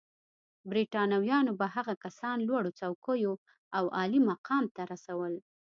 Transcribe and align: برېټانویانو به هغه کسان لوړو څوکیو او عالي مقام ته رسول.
برېټانویانو 0.69 1.51
به 1.59 1.67
هغه 1.75 1.93
کسان 2.03 2.37
لوړو 2.47 2.71
څوکیو 2.79 3.33
او 3.77 3.83
عالي 3.97 4.19
مقام 4.29 4.65
ته 4.75 4.81
رسول. 4.91 5.33